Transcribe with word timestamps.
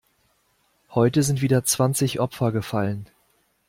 Heute 0.95 1.21
sind 1.21 1.43
wieder 1.43 1.63
zwanzig 1.63 2.19
Opfer 2.19 2.51
gefallen. 2.51 3.05